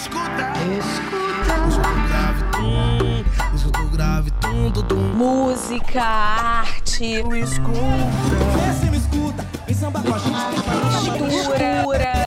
escuta. 0.00 0.52
Escuta. 0.78 1.54
Escuta. 1.68 3.54
Escuta 3.54 3.84
grave, 3.92 4.30
tum, 4.40 4.72
tum. 4.72 4.96
Música, 5.14 6.02
arte. 6.02 7.22
Tu 7.22 7.34
escuta. 7.36 7.78
Vê 8.56 8.72
se 8.80 8.90
me 8.90 8.96
escuta. 8.96 9.46
Vem 9.66 9.74
samba 9.74 10.00
com 10.00 10.14
a 10.14 10.18
gente. 10.18 11.10
Cultura. 11.18 11.82
cultura. 11.82 12.24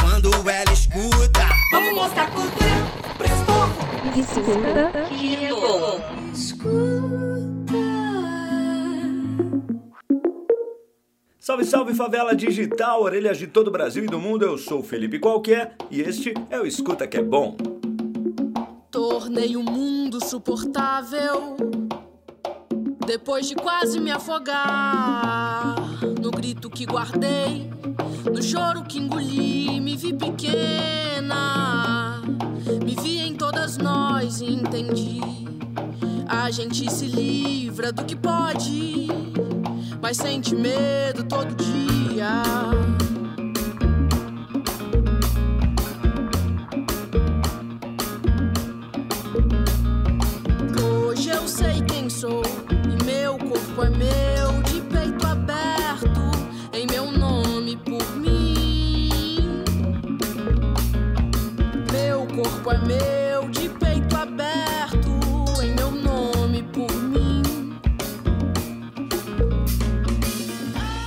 Quando 0.00 0.50
ela 0.50 0.72
escuta. 0.72 1.48
Vamos 1.72 1.94
mostrar 1.94 2.30
cultura. 2.30 2.76
Prestou. 3.18 3.68
Escuta 4.16 5.08
que 5.08 5.46
é 5.46 5.52
Salve, 11.46 11.64
salve 11.64 11.94
favela 11.94 12.34
digital, 12.34 13.00
orelhas 13.00 13.38
de 13.38 13.46
todo 13.46 13.68
o 13.68 13.70
Brasil 13.70 14.02
e 14.02 14.08
do 14.08 14.18
mundo. 14.18 14.44
Eu 14.44 14.58
sou 14.58 14.82
Felipe 14.82 15.20
Qualquer 15.20 15.76
e 15.92 16.00
este 16.00 16.34
é 16.50 16.60
o 16.60 16.66
Escuta 16.66 17.06
que 17.06 17.18
é 17.18 17.22
bom. 17.22 17.56
Tornei 18.90 19.56
o 19.56 19.62
mundo 19.62 20.18
suportável 20.24 21.56
depois 23.06 23.46
de 23.46 23.54
quase 23.54 24.00
me 24.00 24.10
afogar. 24.10 25.76
No 26.20 26.32
grito 26.32 26.68
que 26.68 26.84
guardei, 26.84 27.70
no 28.24 28.42
choro 28.42 28.82
que 28.82 28.98
engoli, 28.98 29.80
me 29.80 29.96
vi 29.96 30.14
pequena. 30.14 32.22
Me 32.84 32.96
vi 33.00 33.18
em 33.18 33.36
todas 33.36 33.78
nós 33.78 34.40
e 34.40 34.46
entendi. 34.46 35.20
A 36.26 36.50
gente 36.50 36.90
se 36.90 37.06
livra 37.06 37.92
do 37.92 38.04
que 38.04 38.16
pode, 38.16 39.06
mas 40.06 40.18
sente 40.18 40.54
medo 40.54 41.24
todo 41.24 41.52
dia. 41.56 42.44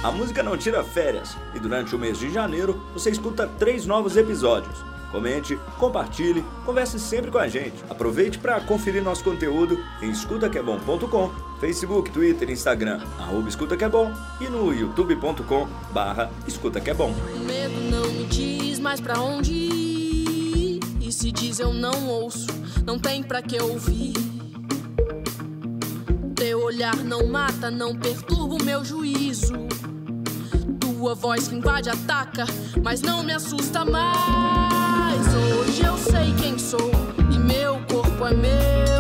A 0.02 0.12
música 0.12 0.42
não 0.42 0.58
tira 0.58 0.82
férias 0.82 1.36
e 1.54 1.60
durante 1.60 1.94
o 1.94 2.00
mês 2.00 2.18
de 2.18 2.32
janeiro 2.32 2.82
você 2.94 3.10
escuta 3.10 3.46
três 3.60 3.86
novos 3.86 4.16
episódios. 4.16 4.78
Comente, 5.12 5.58
compartilhe, 5.78 6.46
converse 6.66 6.98
sempre 7.00 7.30
com 7.30 7.38
a 7.38 7.48
gente. 7.50 7.74
Aproveite 7.90 8.38
para 8.38 8.62
conferir 8.62 9.04
nosso 9.04 9.24
conteúdo 9.24 9.78
em 10.02 10.10
escutaquebom.com, 10.10 11.32
Facebook, 11.60 12.12
Twitter, 12.12 12.50
Instagram, 12.50 13.02
arroba 13.20 13.50
Escuta 13.50 13.76
Que 13.76 13.84
É 13.84 13.90
Bom 13.90 14.14
e 14.40 14.46
no 14.46 14.74
youtube.com 14.74 15.68
barra 15.92 16.32
Escuta 16.48 16.80
Que 16.80 16.92
É 16.92 16.94
Bom. 16.94 17.14
O 17.36 17.40
medo 17.40 17.82
não 17.92 18.10
me 18.10 18.24
diz 18.26 18.80
mais 18.80 19.02
pra 19.02 19.20
onde 19.20 19.52
ir. 19.52 20.80
E 21.02 21.12
se 21.12 21.30
diz 21.32 21.60
eu 21.60 21.74
não 21.74 22.08
ouço, 22.08 22.48
não 22.86 22.98
tem 22.98 23.22
pra 23.22 23.42
que 23.42 23.62
ouvir. 23.62 24.39
Olhar 26.70 26.98
não 26.98 27.26
mata, 27.26 27.72
não 27.72 27.96
perturba 27.96 28.54
o 28.54 28.64
meu 28.64 28.86
juízo. 28.86 29.56
Tua 30.80 31.16
voz 31.16 31.48
que 31.48 31.56
invade, 31.56 31.90
ataca, 31.90 32.46
mas 32.84 33.02
não 33.02 33.24
me 33.24 33.34
assusta 33.34 33.84
mais. 33.84 35.20
Hoje 35.58 35.84
eu 35.84 35.98
sei 35.98 36.32
quem 36.40 36.60
sou 36.60 36.92
e 37.34 37.40
meu 37.40 37.80
corpo 37.92 38.24
é 38.24 38.36
meu, 38.36 38.99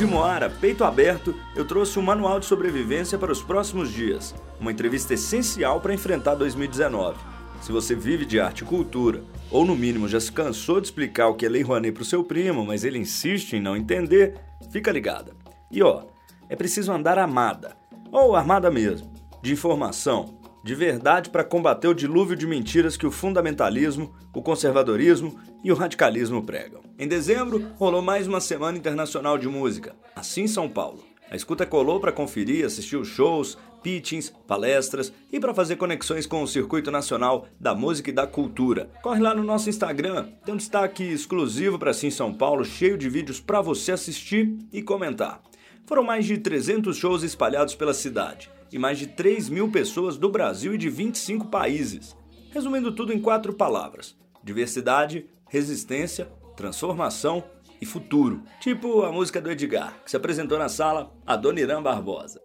de 0.00 0.06
Moara, 0.06 0.48
peito 0.48 0.82
aberto, 0.82 1.34
eu 1.54 1.62
trouxe 1.62 1.98
um 1.98 2.02
manual 2.02 2.40
de 2.40 2.46
sobrevivência 2.46 3.18
para 3.18 3.30
os 3.30 3.42
próximos 3.42 3.92
dias. 3.92 4.34
Uma 4.58 4.72
entrevista 4.72 5.12
essencial 5.12 5.78
para 5.78 5.92
enfrentar 5.92 6.36
2019. 6.36 7.18
Se 7.60 7.70
você 7.70 7.94
vive 7.94 8.24
de 8.24 8.40
arte 8.40 8.62
e 8.62 8.64
cultura, 8.64 9.22
ou 9.50 9.62
no 9.62 9.76
mínimo 9.76 10.08
já 10.08 10.18
se 10.18 10.32
cansou 10.32 10.80
de 10.80 10.86
explicar 10.86 11.28
o 11.28 11.34
que 11.34 11.44
é 11.44 11.50
Lei 11.50 11.60
Rouanet 11.60 11.92
para 11.92 12.00
o 12.00 12.06
seu 12.06 12.24
primo, 12.24 12.64
mas 12.64 12.82
ele 12.82 12.96
insiste 12.96 13.56
em 13.56 13.60
não 13.60 13.76
entender, 13.76 14.36
fica 14.70 14.90
ligada. 14.90 15.34
E 15.70 15.82
ó, 15.82 16.04
é 16.48 16.56
preciso 16.56 16.90
andar 16.90 17.18
amada, 17.18 17.76
ou 18.10 18.34
armada 18.34 18.70
mesmo, 18.70 19.12
de 19.42 19.52
informação, 19.52 20.39
de 20.62 20.74
verdade 20.74 21.30
para 21.30 21.44
combater 21.44 21.88
o 21.88 21.94
dilúvio 21.94 22.36
de 22.36 22.46
mentiras 22.46 22.96
que 22.96 23.06
o 23.06 23.10
fundamentalismo, 23.10 24.14
o 24.34 24.42
conservadorismo 24.42 25.38
e 25.64 25.72
o 25.72 25.74
radicalismo 25.74 26.42
pregam. 26.42 26.80
Em 26.98 27.08
dezembro, 27.08 27.66
rolou 27.76 28.02
mais 28.02 28.26
uma 28.26 28.40
Semana 28.40 28.76
Internacional 28.76 29.38
de 29.38 29.48
Música, 29.48 29.94
assim 30.14 30.46
São 30.46 30.68
Paulo. 30.68 31.02
A 31.30 31.36
escuta 31.36 31.64
colou 31.64 32.00
para 32.00 32.12
conferir, 32.12 32.66
assistir 32.66 33.02
shows, 33.04 33.56
pitchings, 33.82 34.34
palestras 34.46 35.12
e 35.32 35.38
para 35.38 35.54
fazer 35.54 35.76
conexões 35.76 36.26
com 36.26 36.42
o 36.42 36.46
circuito 36.46 36.90
nacional 36.90 37.46
da 37.58 37.74
música 37.74 38.10
e 38.10 38.12
da 38.12 38.26
cultura. 38.26 38.90
Corre 39.00 39.20
lá 39.20 39.34
no 39.34 39.44
nosso 39.44 39.70
Instagram, 39.70 40.28
tem 40.44 40.52
um 40.52 40.58
destaque 40.58 41.04
exclusivo 41.04 41.78
para 41.78 41.94
Sim 41.94 42.10
São 42.10 42.34
Paulo, 42.34 42.64
cheio 42.64 42.98
de 42.98 43.08
vídeos 43.08 43.40
para 43.40 43.62
você 43.62 43.92
assistir 43.92 44.58
e 44.72 44.82
comentar. 44.82 45.40
Foram 45.86 46.02
mais 46.02 46.26
de 46.26 46.36
300 46.36 46.96
shows 46.96 47.22
espalhados 47.22 47.74
pela 47.74 47.94
cidade 47.94 48.50
e 48.72 48.78
mais 48.78 48.98
de 48.98 49.06
3 49.06 49.48
mil 49.48 49.70
pessoas 49.70 50.16
do 50.16 50.28
Brasil 50.28 50.74
e 50.74 50.78
de 50.78 50.88
25 50.88 51.46
países. 51.46 52.16
Resumindo 52.50 52.92
tudo 52.92 53.12
em 53.12 53.20
quatro 53.20 53.52
palavras: 53.52 54.16
diversidade, 54.42 55.26
resistência, 55.48 56.30
transformação 56.56 57.42
e 57.80 57.86
futuro. 57.86 58.42
Tipo 58.60 59.02
a 59.02 59.12
música 59.12 59.40
do 59.40 59.50
Edgar, 59.50 60.02
que 60.04 60.10
se 60.10 60.16
apresentou 60.16 60.58
na 60.58 60.68
sala, 60.68 61.12
a 61.26 61.36
Dona 61.36 61.60
Irã 61.60 61.82
Barbosa. 61.82 62.40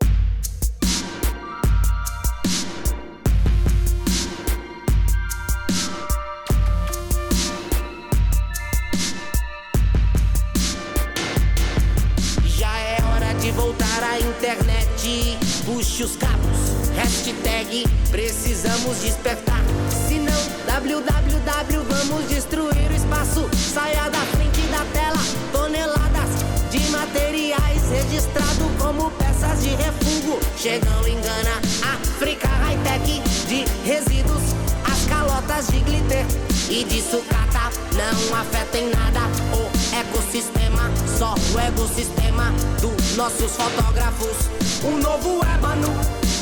Puxe 15.95 16.03
os 16.03 16.17
cabos, 16.17 16.89
hashtag 16.97 17.87
precisamos 18.11 18.97
despertar. 18.97 19.61
Se 19.89 20.19
não, 20.19 20.33
www, 20.67 21.83
vamos 21.87 22.27
destruir 22.27 22.91
o 22.91 22.93
espaço. 22.93 23.49
Saia 23.73 24.09
da 24.09 24.19
frente 24.19 24.59
da 24.67 24.83
tela, 24.91 25.23
toneladas 25.53 26.31
de 26.69 26.79
materiais 26.89 27.81
registrado 27.89 28.69
como 28.77 29.09
peças 29.11 29.63
de 29.63 29.69
refúgio. 29.69 30.37
Chegam 30.57 31.07
em 31.07 31.15
Gana, 31.21 31.61
África, 31.93 32.49
high-tech 32.49 33.21
de 33.47 33.63
resíduos, 33.87 34.43
as 34.83 35.05
calotas 35.05 35.67
de 35.67 35.79
glitter 35.79 36.25
e 36.69 36.83
de 36.83 37.01
sucata 37.01 37.71
não 37.95 38.37
afeta 38.37 38.77
em 38.79 38.89
nada 38.89 39.21
o 39.53 39.95
ecossistema, 39.95 40.91
só 41.17 41.35
o 41.53 41.57
ecossistema 41.57 42.51
dos 42.81 43.15
nossos 43.15 43.55
fotógrafos. 43.55 44.64
O 44.83 44.97
novo 44.97 45.41
ébano 45.45 45.87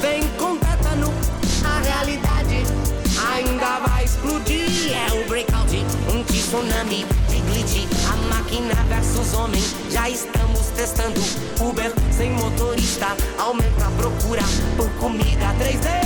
vem 0.02 0.28
com 0.38 0.58
tétano, 0.58 1.14
a 1.64 1.80
realidade 1.80 2.66
ainda 3.34 3.80
vai 3.80 4.04
explodir. 4.04 4.92
É 4.92 5.14
o 5.14 5.28
breakout, 5.28 5.76
um 6.14 6.24
tsunami 6.24 7.06
de 7.30 7.40
glitch, 7.42 7.88
a 8.12 8.16
máquina 8.34 8.76
versus 8.90 9.34
homem. 9.34 9.62
Já 9.90 10.10
estamos 10.10 10.68
testando 10.76 11.22
Uber 11.60 11.94
sem 12.12 12.32
motorista, 12.32 13.16
aumenta 13.38 13.86
a 13.86 13.92
procura 13.92 14.44
por 14.76 14.90
comida 15.00 15.54
3D. 15.60 16.04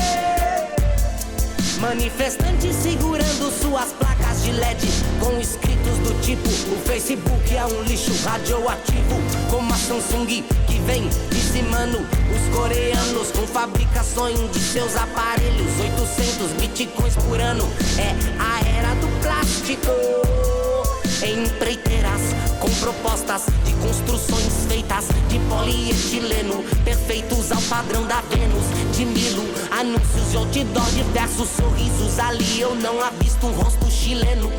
Manifestantes 1.80 2.76
segurando 2.76 3.52
suas 3.52 3.94
placas 3.94 4.17
de 4.42 4.52
LED 4.52 4.88
com 5.20 5.40
escritos 5.40 5.98
do 6.00 6.22
tipo: 6.22 6.48
O 6.48 6.78
Facebook 6.86 7.56
é 7.56 7.66
um 7.66 7.84
lixo 7.84 8.12
radioativo, 8.24 9.16
como 9.50 9.74
a 9.74 9.78
Samsung 9.78 10.26
que 10.26 10.80
vem 10.86 11.08
dizimando 11.30 11.98
os 11.98 12.56
coreanos 12.56 13.32
com 13.32 13.48
fabricações 13.48 14.40
de 14.52 14.60
seus 14.60 14.96
aparelhos. 14.96 15.80
800 15.80 16.52
bitcoins 16.54 17.16
por 17.16 17.40
ano 17.40 17.68
é 17.98 18.16
a 18.42 18.78
era 18.78 18.96
do 18.96 19.08
plástico. 19.22 19.92
Empreiteiras 21.18 22.22
com 22.60 22.70
propostas 22.76 23.46
de 23.66 23.74
construções 23.74 24.66
feitas 24.68 25.06
de 25.30 25.40
polietileno, 25.50 26.64
perfeitos 26.84 27.08
padrão 27.70 28.06
da 28.08 28.22
Vênus, 28.22 28.66
de 28.96 29.06
Milo. 29.06 29.44
Anúncios 29.72 30.32
de 30.32 30.38
outdoor, 30.38 30.90
diversos 30.92 31.50
sorrisos. 31.50 32.20
Ali 32.20 32.62
eu 32.62 32.76
não 32.76 33.00
avisto 33.02 33.17
um 33.48 33.52
rosto 33.52 33.90
chileno. 33.90 34.52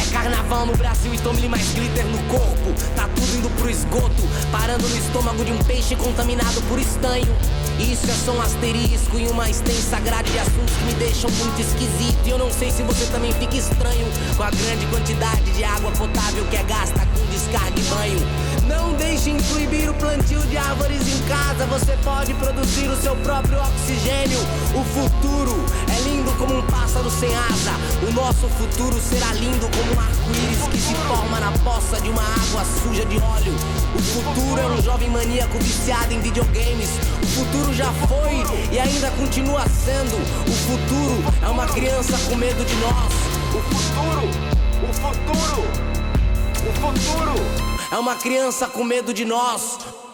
É 0.00 0.12
carnaval 0.12 0.66
no 0.66 0.76
Brasil 0.76 1.12
e 1.12 1.18
tome 1.18 1.46
mais 1.48 1.72
glitter 1.72 2.06
no 2.06 2.18
corpo. 2.24 2.72
Tá 2.94 3.08
tudo 3.14 3.36
indo 3.36 3.50
pro 3.50 3.70
esgoto, 3.70 4.22
parando 4.50 4.88
no 4.88 4.96
estômago 4.96 5.44
de 5.44 5.52
um 5.52 5.58
peixe 5.58 5.94
contaminado 5.94 6.60
por 6.62 6.78
estanho. 6.78 7.36
Isso 7.78 8.10
é 8.10 8.14
só 8.14 8.32
um 8.32 8.40
asterisco 8.40 9.18
e 9.18 9.28
uma 9.28 9.50
extensa 9.50 10.00
grade 10.00 10.32
de 10.32 10.38
assuntos 10.38 10.74
que 10.74 10.84
me 10.84 10.94
deixam 10.94 11.30
muito 11.30 11.60
esquisito. 11.60 12.18
E 12.24 12.30
eu 12.30 12.38
não 12.38 12.50
sei 12.50 12.70
se 12.70 12.82
você 12.82 13.04
também 13.06 13.32
fica 13.32 13.56
estranho 13.56 14.06
com 14.36 14.42
a 14.42 14.50
grande 14.50 14.86
quantidade 14.86 15.50
de 15.52 15.62
água 15.62 15.90
potável 15.92 16.46
que 16.46 16.56
é 16.56 16.62
gasta 16.62 17.00
com 17.00 17.26
descarga 17.26 17.78
e 17.78 17.82
banho. 17.82 18.20
Não 18.66 18.94
deixem 18.94 19.36
proibir 19.36 19.90
o 19.90 19.94
plantio 19.94 20.40
de 20.46 20.56
árvores 20.56 21.06
em 21.06 21.20
casa. 21.28 21.35
Você 21.76 21.94
pode 22.02 22.32
produzir 22.32 22.88
o 22.88 22.96
seu 22.96 23.14
próprio 23.16 23.58
oxigênio. 23.60 24.38
O 24.74 24.82
futuro 24.82 25.52
é 25.94 26.00
lindo 26.08 26.32
como 26.38 26.56
um 26.56 26.62
pássaro 26.62 27.10
sem 27.10 27.28
asa. 27.36 27.72
O 28.08 28.10
nosso 28.14 28.48
futuro 28.48 28.98
será 28.98 29.34
lindo 29.34 29.68
como 29.76 29.94
um 29.94 30.00
arco-íris 30.00 30.68
que 30.70 30.78
se 30.78 30.94
forma 31.06 31.38
na 31.38 31.52
poça 31.58 32.00
de 32.00 32.08
uma 32.08 32.22
água 32.22 32.64
suja 32.64 33.04
de 33.04 33.18
óleo. 33.18 33.54
O 33.94 33.98
futuro 33.98 34.58
é 34.58 34.66
um 34.68 34.80
jovem 34.80 35.10
maníaco 35.10 35.58
viciado 35.58 36.14
em 36.14 36.20
videogames. 36.20 36.88
O 37.22 37.26
futuro 37.26 37.74
já 37.74 37.92
foi 37.92 38.72
e 38.72 38.78
ainda 38.78 39.10
continua 39.10 39.66
sendo. 39.68 40.16
O 40.48 40.52
futuro 40.52 41.34
é 41.44 41.48
uma 41.48 41.66
criança 41.66 42.16
com 42.26 42.36
medo 42.36 42.64
de 42.64 42.74
nós. 42.76 43.12
O 43.54 43.60
futuro, 43.60 44.28
o 44.82 44.94
futuro, 44.94 45.62
o 46.56 46.72
futuro 46.80 47.34
é 47.92 47.98
uma 47.98 48.14
criança 48.14 48.66
com 48.66 48.82
medo 48.82 49.12
de 49.12 49.26
nós. 49.26 50.05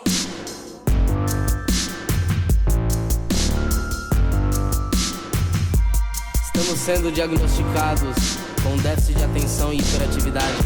Estamos 6.62 6.80
sendo 6.80 7.12
diagnosticados 7.12 8.38
com 8.62 8.76
déficit 8.76 9.16
de 9.16 9.24
atenção 9.24 9.72
e 9.72 9.78
hiperatividade 9.78 10.58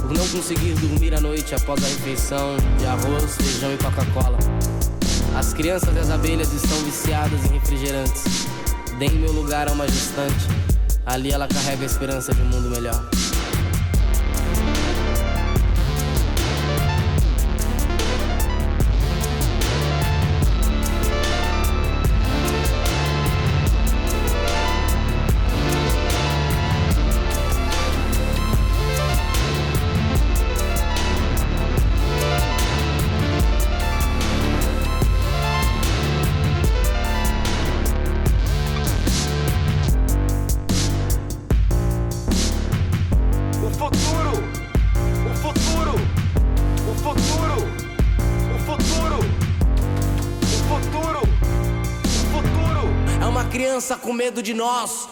por 0.00 0.16
não 0.16 0.26
conseguir 0.28 0.72
dormir 0.76 1.14
à 1.14 1.20
noite 1.20 1.54
após 1.54 1.84
a 1.84 1.86
refeição 1.86 2.56
de 2.78 2.86
arroz, 2.86 3.36
feijão 3.36 3.70
e 3.74 3.76
Coca-Cola. 3.76 4.38
As 5.36 5.52
crianças 5.52 5.94
e 5.94 5.98
as 5.98 6.08
abelhas 6.08 6.50
estão 6.54 6.78
viciadas 6.78 7.44
em 7.44 7.48
refrigerantes. 7.48 8.46
Deem 8.98 9.10
meu 9.10 9.30
lugar 9.30 9.68
a 9.68 9.72
uma 9.72 9.86
gestante. 9.86 10.46
Ali 11.04 11.30
ela 11.30 11.46
carrega 11.46 11.82
a 11.82 11.86
esperança 11.86 12.32
de 12.32 12.40
um 12.40 12.46
mundo 12.46 12.70
melhor. 12.70 13.06
Criança 53.56 53.96
com 53.96 54.12
medo 54.12 54.42
de 54.42 54.52
nós. 54.52 55.08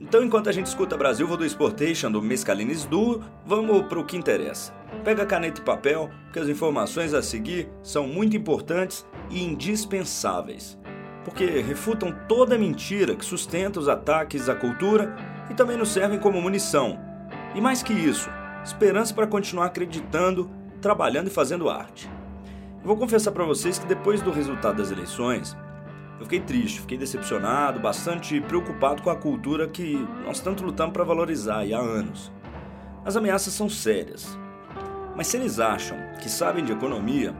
Então, 0.00 0.24
enquanto 0.24 0.48
a 0.48 0.52
gente 0.52 0.66
escuta 0.66 0.96
Brasil 0.96 1.24
Voodoo 1.24 1.46
Exportation 1.46 2.10
do 2.10 2.20
Mescalines 2.20 2.84
Duo, 2.84 3.22
vamos 3.46 3.86
pro 3.86 4.04
que 4.04 4.16
interessa. 4.16 4.72
Pega 5.04 5.24
caneta 5.24 5.60
e 5.60 5.64
papel, 5.64 6.10
porque 6.24 6.40
as 6.40 6.48
informações 6.48 7.14
a 7.14 7.22
seguir 7.22 7.68
são 7.80 8.08
muito 8.08 8.36
importantes 8.36 9.06
e 9.30 9.40
indispensáveis. 9.40 10.76
Porque 11.24 11.44
refutam 11.60 12.12
toda 12.26 12.58
mentira 12.58 13.14
que 13.14 13.24
sustenta 13.24 13.78
os 13.78 13.88
ataques 13.88 14.48
à 14.48 14.54
cultura 14.56 15.14
e 15.50 15.54
também 15.54 15.76
nos 15.76 15.90
servem 15.90 16.18
como 16.18 16.40
munição. 16.40 16.98
E 17.54 17.60
mais 17.60 17.82
que 17.82 17.92
isso, 17.92 18.30
esperança 18.64 19.12
para 19.12 19.26
continuar 19.26 19.66
acreditando, 19.66 20.48
trabalhando 20.80 21.26
e 21.26 21.30
fazendo 21.30 21.68
arte. 21.68 22.08
Eu 22.80 22.86
vou 22.86 22.96
confessar 22.96 23.32
para 23.32 23.44
vocês 23.44 23.78
que 23.78 23.86
depois 23.86 24.22
do 24.22 24.30
resultado 24.30 24.76
das 24.76 24.90
eleições, 24.90 25.56
eu 26.18 26.24
fiquei 26.24 26.40
triste, 26.40 26.80
fiquei 26.80 26.96
decepcionado, 26.96 27.80
bastante 27.80 28.40
preocupado 28.40 29.02
com 29.02 29.10
a 29.10 29.16
cultura 29.16 29.68
que 29.68 29.96
nós 30.24 30.40
tanto 30.40 30.64
lutamos 30.64 30.92
para 30.92 31.04
valorizar 31.04 31.60
há 31.60 31.78
anos. 31.78 32.32
As 33.04 33.16
ameaças 33.16 33.52
são 33.52 33.68
sérias. 33.68 34.38
Mas 35.16 35.26
se 35.26 35.36
eles 35.36 35.58
acham 35.58 35.98
que 36.22 36.30
sabem 36.30 36.64
de 36.64 36.72
economia, 36.72 37.34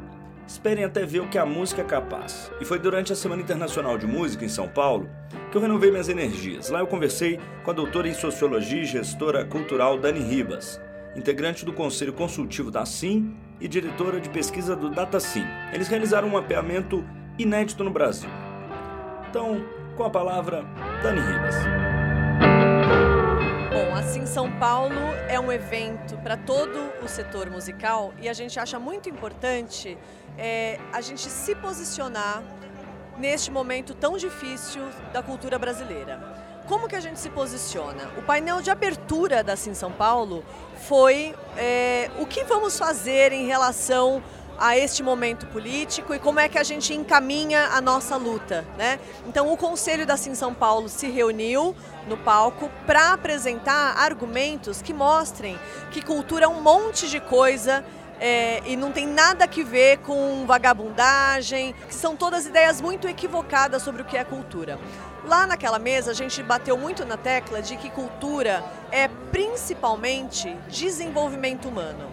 esperem 0.50 0.84
até 0.84 1.06
ver 1.06 1.20
o 1.20 1.28
que 1.28 1.38
a 1.38 1.46
música 1.46 1.80
é 1.80 1.84
capaz. 1.84 2.50
E 2.60 2.64
foi 2.64 2.78
durante 2.78 3.12
a 3.12 3.16
Semana 3.16 3.40
Internacional 3.40 3.96
de 3.96 4.06
Música 4.06 4.44
em 4.44 4.48
São 4.48 4.68
Paulo 4.68 5.08
que 5.50 5.56
eu 5.56 5.60
renovei 5.60 5.90
minhas 5.90 6.08
energias. 6.08 6.70
Lá 6.70 6.80
eu 6.80 6.86
conversei 6.86 7.38
com 7.64 7.70
a 7.70 7.74
doutora 7.74 8.08
em 8.08 8.14
Sociologia 8.14 8.82
e 8.82 8.84
gestora 8.84 9.44
cultural 9.44 9.96
Dani 9.96 10.20
Ribas, 10.20 10.80
integrante 11.14 11.64
do 11.64 11.72
Conselho 11.72 12.12
Consultivo 12.12 12.70
da 12.70 12.84
SIM 12.84 13.36
e 13.60 13.68
diretora 13.68 14.20
de 14.20 14.28
pesquisa 14.28 14.74
do 14.74 14.90
DataSim. 14.90 15.44
Eles 15.72 15.86
realizaram 15.86 16.26
um 16.26 16.32
mapeamento 16.32 17.04
inédito 17.38 17.84
no 17.84 17.90
Brasil. 17.90 18.30
Então, 19.28 19.64
com 19.96 20.04
a 20.04 20.10
palavra, 20.10 20.64
Dani 21.02 21.20
Ribas. 21.20 21.89
Assim 24.00 24.24
São 24.24 24.50
Paulo 24.50 24.96
é 25.28 25.38
um 25.38 25.52
evento 25.52 26.16
para 26.22 26.34
todo 26.34 26.90
o 27.04 27.06
setor 27.06 27.50
musical 27.50 28.14
e 28.18 28.30
a 28.30 28.32
gente 28.32 28.58
acha 28.58 28.78
muito 28.78 29.10
importante 29.10 29.98
é, 30.38 30.80
a 30.90 31.02
gente 31.02 31.28
se 31.28 31.54
posicionar 31.54 32.42
neste 33.18 33.50
momento 33.50 33.92
tão 33.94 34.16
difícil 34.16 34.80
da 35.12 35.22
cultura 35.22 35.58
brasileira. 35.58 36.18
Como 36.66 36.88
que 36.88 36.96
a 36.96 37.00
gente 37.00 37.20
se 37.20 37.28
posiciona? 37.28 38.10
O 38.16 38.22
painel 38.22 38.62
de 38.62 38.70
abertura 38.70 39.44
da 39.44 39.54
Sim 39.54 39.74
São 39.74 39.92
Paulo 39.92 40.42
foi 40.88 41.34
é, 41.58 42.10
o 42.18 42.24
que 42.24 42.42
vamos 42.44 42.78
fazer 42.78 43.32
em 43.32 43.46
relação 43.46 44.22
a 44.60 44.76
este 44.76 45.02
momento 45.02 45.46
político 45.46 46.14
e 46.14 46.18
como 46.18 46.38
é 46.38 46.46
que 46.46 46.58
a 46.58 46.62
gente 46.62 46.92
encaminha 46.92 47.68
a 47.72 47.80
nossa 47.80 48.16
luta, 48.16 48.66
né? 48.76 49.00
Então 49.26 49.50
o 49.50 49.56
Conselho 49.56 50.04
da 50.04 50.18
Sim 50.18 50.34
São 50.34 50.52
Paulo 50.52 50.86
se 50.86 51.08
reuniu 51.08 51.74
no 52.06 52.18
palco 52.18 52.70
para 52.86 53.14
apresentar 53.14 53.96
argumentos 53.96 54.82
que 54.82 54.92
mostrem 54.92 55.58
que 55.90 56.02
cultura 56.02 56.44
é 56.44 56.48
um 56.48 56.60
monte 56.60 57.08
de 57.08 57.20
coisa 57.20 57.82
é, 58.20 58.60
e 58.66 58.76
não 58.76 58.92
tem 58.92 59.06
nada 59.06 59.48
que 59.48 59.64
ver 59.64 59.96
com 60.00 60.44
vagabundagem, 60.46 61.74
que 61.88 61.94
são 61.94 62.14
todas 62.14 62.44
ideias 62.44 62.78
muito 62.82 63.08
equivocadas 63.08 63.82
sobre 63.82 64.02
o 64.02 64.04
que 64.04 64.14
é 64.14 64.24
cultura. 64.24 64.78
Lá 65.24 65.46
naquela 65.46 65.78
mesa 65.78 66.10
a 66.10 66.14
gente 66.14 66.42
bateu 66.42 66.76
muito 66.76 67.06
na 67.06 67.16
tecla 67.16 67.62
de 67.62 67.78
que 67.78 67.88
cultura 67.88 68.62
é 68.90 69.08
principalmente 69.32 70.54
desenvolvimento 70.68 71.66
humano. 71.66 72.10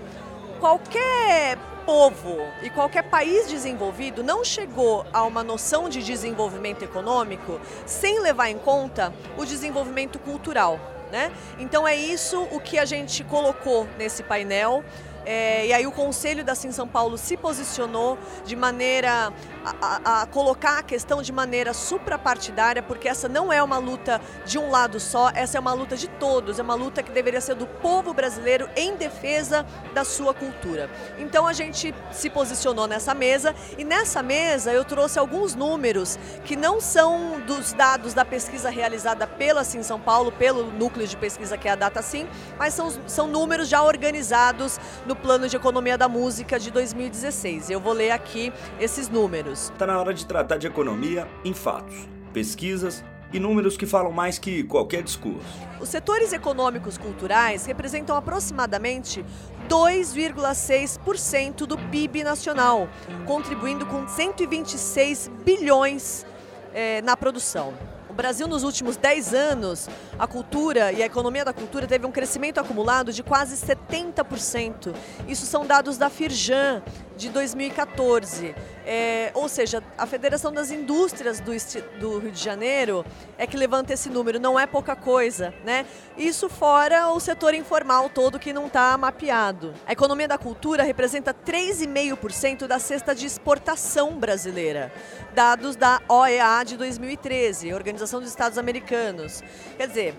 Qualquer 0.62 1.58
povo 1.88 2.38
e 2.62 2.70
qualquer 2.70 3.03
país 3.03 3.48
desenvolvido 3.48 4.22
não 4.22 4.44
chegou 4.44 5.06
a 5.13 5.24
uma 5.24 5.41
noção 5.41 5.88
de 5.88 6.03
desenvolvimento 6.03 6.84
econômico 6.84 7.62
sem 7.86 8.20
levar 8.20 8.50
em 8.50 8.58
conta 8.58 9.13
o 9.38 9.46
desenvolvimento 9.46 10.20
cultural. 10.20 10.77
Né? 11.10 11.32
Então 11.58 11.88
é 11.88 11.96
isso 11.96 12.46
o 12.51 12.60
que 12.60 12.77
a 12.77 12.84
gente 12.84 13.24
colocou 13.24 13.88
nesse 13.98 14.22
painel. 14.22 14.84
É, 15.29 15.67
e 15.67 15.74
aí 15.74 15.86
o 15.86 15.91
Conselho 15.91 16.41
da 16.41 16.55
Sim 16.55 16.72
São 16.72 16.88
Paulo 16.88 17.17
se 17.17 17.36
posicionou 17.36 18.17
de 18.46 18.55
maneira 18.55 19.34
a, 19.65 19.75
a, 19.81 20.22
a, 20.22 20.25
colocar 20.25 20.79
a 20.79 20.84
questão 20.84 21.22
de 21.22 21.34
maneira 21.34 21.74
suprapartidária, 21.74 22.81
porque 22.81 23.10
essa 23.10 23.27
não 23.27 23.51
é 23.51 23.62
uma 23.62 23.77
luta 23.77 24.22
de 24.46 24.57
um 24.57 24.72
lado 24.72 25.01
só, 25.01 25.29
essa 25.36 25.57
é 25.57 25.60
uma 25.60 25.74
luta 25.74 25.98
de 25.98 26.07
todos, 26.07 26.60
é 26.60 26.63
uma 26.63 26.75
luta 26.75 27.03
que 27.03 27.12
deveria 27.12 27.41
ser 27.41 27.55
do 27.55 27.67
povo 27.67 28.13
brasileiro 28.13 28.69
em 28.74 28.96
defesa 28.96 29.65
da 29.93 30.05
sua 30.05 30.34
cultura. 30.34 30.89
Então 31.17 31.46
a 31.46 31.51
gente 31.51 31.93
se 32.13 32.29
posicionou 32.29 32.88
nessa 32.88 33.13
mesa 33.13 33.53
e 33.77 33.84
nessa 33.84 34.24
mesa 34.24 34.72
eu 34.72 34.86
trouxe 34.86 35.19
alguns 35.19 35.53
números 35.53 36.17
que 36.46 36.55
não 36.55 36.79
são 36.79 37.41
dos 37.41 37.74
dados 37.74 38.13
da 38.13 38.24
pesquisa 38.24 38.69
realizada 38.69 39.27
pela 39.27 39.65
Sim 39.65 39.84
São 39.84 40.00
Paulo, 40.00 40.31
pelo 40.31 40.72
núcleo 40.72 41.05
de 41.05 41.17
pesquisa 41.17 41.57
que 41.57 41.67
é 41.67 41.72
a 41.72 41.75
DataSim, 41.75 42.29
mas 42.57 42.74
são, 42.74 42.89
são 43.05 43.27
números 43.27 43.67
já 43.67 43.84
organizados 43.84 44.79
no 45.05 45.16
Plano 45.21 45.47
de 45.50 45.55
Economia 45.55 45.97
da 45.97 46.07
Música 46.07 46.59
de 46.59 46.69
2016. 46.71 47.69
Eu 47.69 47.79
vou 47.79 47.93
ler 47.93 48.12
aqui 48.12 48.53
esses 48.79 49.09
números. 49.09 49.69
Está 49.69 49.88
na 49.88 50.00
hora 50.00 50.13
de 50.13 50.25
tratar 50.25 50.57
de 50.57 50.67
economia 50.67 51.27
em 51.43 51.53
fatos, 51.53 52.07
pesquisas 52.31 53.03
e 53.33 53.39
números 53.39 53.75
que 53.75 53.86
falam 53.86 54.12
mais 54.12 54.39
que 54.39 54.63
qualquer 54.63 55.03
discurso. 55.03 55.45
Os 55.81 55.89
setores 55.89 56.31
econômicos 56.33 56.97
culturais 56.97 57.65
representam 57.65 58.15
aproximadamente 58.15 59.25
2,6% 59.67 61.65
do 61.65 61.77
PIB 61.77 62.24
nacional, 62.24 62.88
contribuindo 63.25 63.86
com 63.86 64.07
126 64.07 65.29
bilhões 65.43 66.25
eh, 66.74 67.01
na 67.01 67.17
produção. 67.17 67.74
Brasil, 68.17 68.47
nos 68.47 68.63
últimos 68.63 68.97
10 68.97 69.33
anos, 69.36 69.88
a 70.17 70.25
cultura 70.25 70.91
e 70.91 71.03
a 71.03 71.05
economia 71.05 71.45
da 71.45 71.53
cultura 71.53 71.86
teve 71.86 72.03
um 72.07 72.12
crescimento 72.12 72.57
acumulado 72.59 73.13
de 73.13 73.21
quase 73.21 73.55
70%. 73.55 74.91
Isso 75.27 75.45
são 75.45 75.67
dados 75.67 76.00
da 76.00 76.09
Firjan 76.09 76.81
de 77.17 77.29
2014. 77.29 78.55
É, 78.86 79.31
ou 79.33 79.50
seja, 79.50 79.83
a 79.97 80.05
Federação 80.05 80.50
das 80.53 80.71
Indústrias 80.71 81.41
do, 81.41 81.51
do, 82.00 82.19
Rio 82.19 82.31
de 82.31 82.41
Janeiro 82.41 83.05
é 83.38 83.45
que 83.45 83.57
levanta 83.57 83.93
esse 83.93 84.09
número, 84.09 84.39
não 84.39 84.57
é 84.57 84.65
pouca 84.65 84.95
coisa, 84.95 85.53
né? 85.65 85.86
Isso 86.17 86.47
fora 86.47 87.09
o 87.09 87.19
setor 87.19 87.53
informal 87.53 88.09
todo 88.09 88.39
que 88.39 88.53
não 88.53 88.67
está 88.67 88.97
mapeado. 88.97 89.74
A 89.86 89.91
economia 89.91 90.27
da 90.27 90.38
cultura 90.38 90.83
representa 90.83 91.33
3,5% 91.33 92.65
da 92.65 92.79
cesta 92.79 93.13
de 93.13 93.25
exportação 93.25 94.17
brasileira, 94.17 94.93
dados 95.36 95.75
da 95.75 96.01
OEA 96.07 96.63
de 96.63 96.77
2013, 96.77 97.74
Organização 97.74 98.21
dos 98.21 98.29
Estados 98.29 98.57
Americanos. 98.57 99.43
Quer 99.75 99.88
dizer, 99.88 100.15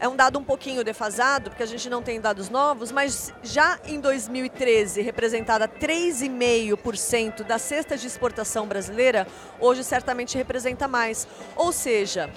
é 0.00 0.08
um 0.08 0.16
dado 0.16 0.38
um 0.38 0.42
pouquinho 0.42 0.82
defasado, 0.82 1.50
porque 1.50 1.62
a 1.62 1.66
gente 1.66 1.88
não 1.90 2.02
tem 2.02 2.20
dados 2.20 2.48
novos, 2.48 2.90
mas 2.90 3.32
já 3.42 3.78
em 3.84 4.00
2013, 4.00 5.02
representada 5.02 5.68
3,5% 5.68 7.44
da 7.44 7.58
cesta 7.58 7.98
de 7.98 8.06
exportação 8.06 8.66
brasileira, 8.66 9.26
hoje 9.60 9.84
certamente 9.84 10.38
representa 10.38 10.88
mais. 10.88 11.28
Ou 11.54 11.70
seja, 11.70 12.30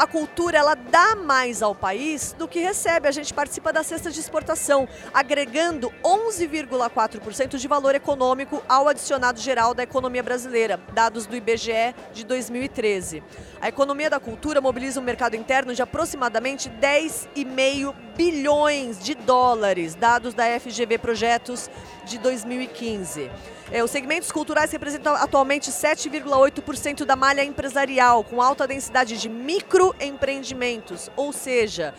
a 0.00 0.06
cultura 0.06 0.56
ela 0.56 0.74
dá 0.74 1.14
mais 1.14 1.60
ao 1.60 1.74
país 1.74 2.34
do 2.38 2.48
que 2.48 2.58
recebe. 2.58 3.06
A 3.06 3.12
gente 3.12 3.34
participa 3.34 3.70
da 3.70 3.82
cesta 3.82 4.10
de 4.10 4.18
exportação, 4.18 4.88
agregando 5.12 5.92
11,4% 6.02 7.58
de 7.58 7.68
valor 7.68 7.94
econômico 7.94 8.62
ao 8.66 8.88
adicionado 8.88 9.38
geral 9.38 9.74
da 9.74 9.82
economia 9.82 10.22
brasileira, 10.22 10.80
dados 10.94 11.26
do 11.26 11.36
IBGE 11.36 11.94
de 12.14 12.24
2013. 12.24 13.22
A 13.60 13.68
economia 13.68 14.08
da 14.08 14.18
cultura 14.18 14.58
mobiliza 14.58 14.98
um 14.98 15.04
mercado 15.04 15.36
interno 15.36 15.74
de 15.74 15.82
aproximadamente 15.82 16.70
10,5 16.70 17.94
bilhões 18.20 19.02
de 19.02 19.14
dólares, 19.14 19.94
dados 19.94 20.34
da 20.34 20.44
FGV 20.60 20.98
Projetos 20.98 21.70
de 22.04 22.18
2015. 22.18 23.30
É, 23.72 23.82
os 23.82 23.90
segmentos 23.90 24.30
culturais 24.30 24.70
representam 24.70 25.14
atualmente 25.14 25.70
7,8% 25.70 27.06
da 27.06 27.16
malha 27.16 27.42
empresarial, 27.42 28.22
com 28.22 28.42
alta 28.42 28.66
densidade 28.66 29.16
de 29.16 29.26
microempreendimentos, 29.30 31.10
ou 31.16 31.32
seja, 31.32 31.94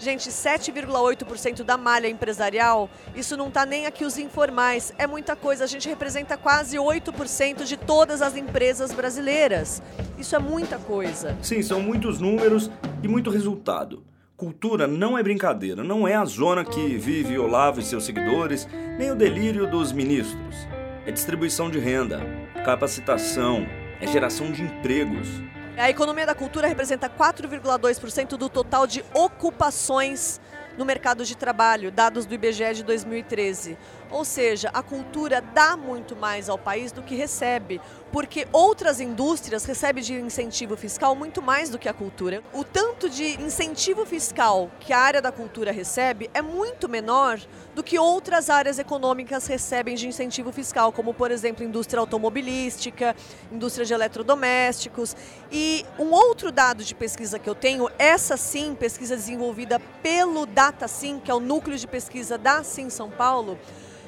Gente, 0.00 0.30
7,8% 0.30 1.62
da 1.62 1.76
malha 1.76 2.08
empresarial, 2.08 2.88
isso 3.14 3.36
não 3.36 3.48
está 3.48 3.66
nem 3.66 3.84
aqui 3.84 4.02
os 4.02 4.16
informais, 4.16 4.94
é 4.96 5.06
muita 5.06 5.36
coisa. 5.36 5.64
A 5.64 5.66
gente 5.66 5.86
representa 5.86 6.38
quase 6.38 6.78
8% 6.78 7.64
de 7.64 7.76
todas 7.76 8.22
as 8.22 8.34
empresas 8.34 8.92
brasileiras. 8.92 9.82
Isso 10.18 10.34
é 10.34 10.38
muita 10.38 10.78
coisa. 10.78 11.36
Sim, 11.42 11.60
são 11.60 11.82
muitos 11.82 12.18
números 12.18 12.70
e 13.02 13.08
muito 13.08 13.28
resultado. 13.28 14.02
Cultura 14.40 14.86
não 14.86 15.18
é 15.18 15.22
brincadeira, 15.22 15.84
não 15.84 16.08
é 16.08 16.14
a 16.14 16.24
zona 16.24 16.64
que 16.64 16.96
vive 16.96 17.38
Olavo 17.38 17.78
e 17.78 17.82
seus 17.82 18.06
seguidores, 18.06 18.66
nem 18.96 19.10
o 19.10 19.14
delírio 19.14 19.70
dos 19.70 19.92
ministros 19.92 20.66
é 21.04 21.12
distribuição 21.12 21.68
de 21.68 21.78
renda, 21.78 22.22
capacitação, 22.64 23.66
é 24.00 24.06
geração 24.06 24.50
de 24.50 24.62
empregos. 24.62 25.28
A 25.76 25.90
economia 25.90 26.24
da 26.24 26.34
cultura 26.34 26.66
representa 26.66 27.06
4,2% 27.06 28.38
do 28.38 28.48
total 28.48 28.86
de 28.86 29.04
ocupações 29.12 30.40
no 30.78 30.86
mercado 30.86 31.22
de 31.22 31.36
trabalho, 31.36 31.92
dados 31.92 32.24
do 32.24 32.34
IBGE 32.34 32.76
de 32.76 32.82
2013. 32.82 33.76
Ou 34.10 34.24
seja, 34.24 34.70
a 34.74 34.82
cultura 34.82 35.40
dá 35.40 35.76
muito 35.76 36.16
mais 36.16 36.48
ao 36.48 36.58
país 36.58 36.90
do 36.90 37.02
que 37.02 37.14
recebe, 37.14 37.80
porque 38.10 38.46
outras 38.52 39.00
indústrias 39.00 39.64
recebem 39.64 40.02
de 40.02 40.14
incentivo 40.14 40.76
fiscal 40.76 41.14
muito 41.14 41.40
mais 41.40 41.70
do 41.70 41.78
que 41.78 41.88
a 41.88 41.92
cultura. 41.92 42.42
O 42.52 42.64
tanto 42.64 43.08
de 43.08 43.40
incentivo 43.40 44.04
fiscal 44.04 44.70
que 44.80 44.92
a 44.92 44.98
área 44.98 45.22
da 45.22 45.30
cultura 45.30 45.70
recebe 45.70 46.28
é 46.34 46.42
muito 46.42 46.88
menor 46.88 47.40
do 47.74 47.84
que 47.84 47.98
outras 47.98 48.50
áreas 48.50 48.78
econômicas 48.80 49.46
recebem 49.46 49.94
de 49.94 50.08
incentivo 50.08 50.50
fiscal, 50.50 50.92
como 50.92 51.14
por 51.14 51.30
exemplo 51.30 51.64
indústria 51.64 52.00
automobilística, 52.00 53.14
indústria 53.52 53.86
de 53.86 53.94
eletrodomésticos. 53.94 55.16
E 55.52 55.86
um 55.98 56.10
outro 56.10 56.50
dado 56.50 56.82
de 56.82 56.94
pesquisa 56.94 57.38
que 57.38 57.48
eu 57.48 57.54
tenho, 57.54 57.88
essa 57.96 58.36
sim, 58.36 58.74
pesquisa 58.74 59.14
desenvolvida 59.14 59.78
pelo 60.02 60.46
DataSim, 60.46 61.20
que 61.20 61.30
é 61.30 61.34
o 61.34 61.40
núcleo 61.40 61.78
de 61.78 61.86
pesquisa 61.86 62.36
da 62.36 62.64
Sim 62.64 62.90
São 62.90 63.08
Paulo, 63.08 63.56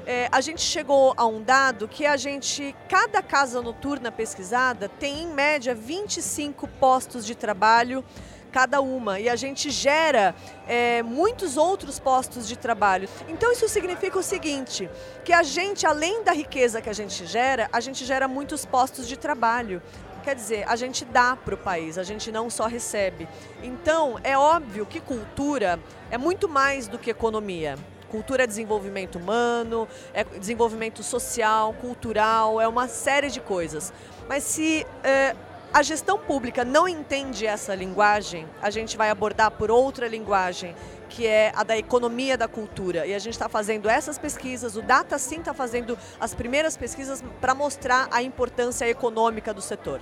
é, 0.07 0.29
a 0.33 0.41
gente 0.41 0.61
chegou 0.61 1.15
a 1.17 1.27
um 1.27 1.43
dado 1.43 1.87
que 1.87 2.07
a 2.07 2.17
gente, 2.17 2.75
cada 2.89 3.23
casa 3.23 3.61
noturna 3.63 4.11
pesquisada 4.11 4.89
tem 4.89 5.23
em 5.23 5.27
média 5.27 5.75
25 5.75 6.67
postos 6.69 7.25
de 7.25 7.35
trabalho 7.35 8.05
cada 8.53 8.83
uma 8.83 9.19
e 9.19 9.29
a 9.29 9.35
gente 9.35 9.71
gera 9.71 10.35
é, 10.69 11.03
muitos 11.03 11.57
outros 11.57 11.99
postos 11.99 12.47
de 12.47 12.57
trabalho. 12.57 13.09
Então 13.27 13.51
isso 13.51 13.67
significa 13.69 14.19
o 14.19 14.23
seguinte, 14.23 14.91
que 15.25 15.33
a 15.33 15.43
gente, 15.43 15.87
além 15.87 16.23
da 16.23 16.33
riqueza 16.33 16.83
que 16.83 16.91
a 16.91 16.93
gente 16.93 17.25
gera, 17.27 17.69
a 17.73 17.81
gente 17.81 18.05
gera 18.05 18.29
muitos 18.29 18.67
postos 18.67 19.09
de 19.09 19.17
trabalho. 19.17 19.83
Quer 20.23 20.37
dizer, 20.37 20.65
a 20.69 20.77
gente 20.77 21.05
dá 21.05 21.35
para 21.37 21.55
o 21.55 21.59
país, 21.59 21.99
a 21.99 22.05
gente 22.05 22.31
não 22.31 22.49
só 22.49 22.67
recebe. 22.67 23.29
Então, 23.63 24.19
é 24.23 24.39
óbvio 24.39 24.87
que 24.87 25.01
cultura 25.01 25.81
é 26.11 26.17
muito 26.17 26.49
mais 26.49 26.87
do 26.87 26.99
que 26.99 27.11
economia. 27.11 27.77
Cultura 28.09 28.45
é 28.45 28.47
desenvolvimento 28.47 29.17
humano, 29.17 29.89
é 30.15 30.23
desenvolvimento 30.23 31.03
social, 31.03 31.73
cultural, 31.75 32.61
é 32.61 32.69
uma 32.69 32.87
série 32.87 33.31
de 33.31 33.41
coisas. 33.41 33.93
Mas 34.29 34.45
se 34.45 34.87
é, 35.03 35.35
a 35.73 35.83
gestão 35.83 36.19
pública 36.19 36.65
não 36.65 36.87
entende 36.87 37.47
essa 37.47 37.75
linguagem, 37.75 38.47
a 38.61 38.71
gente 38.71 38.97
vai 38.97 39.09
abordar 39.09 39.51
por 39.51 39.71
outra 39.71 40.07
linguagem, 40.07 40.77
que 41.13 41.27
é 41.27 41.53
a 41.55 41.63
da 41.63 41.77
economia 41.77 42.39
da 42.39 42.49
cultura. 42.49 43.07
E 43.07 43.15
a 43.15 43.19
gente 43.19 43.35
está 43.35 43.49
fazendo 43.49 43.89
essas 43.89 44.19
pesquisas, 44.19 44.77
o 44.77 44.83
Data 44.83 45.19
Sim 45.19 45.41
está 45.41 45.53
fazendo 45.53 45.97
as 46.19 46.35
primeiras 46.35 46.75
pesquisas 46.75 47.23
para 47.39 47.55
mostrar 47.55 48.09
a 48.11 48.23
importância 48.23 48.89
econômica 48.89 49.53
do 49.53 49.61
setor. 49.61 50.01